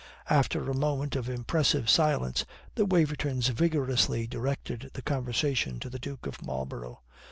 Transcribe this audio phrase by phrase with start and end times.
[0.31, 6.25] After a moment of impressive silence, the Wavertons vigorously directed the conversation to the Duke
[6.25, 7.01] of Marlborough.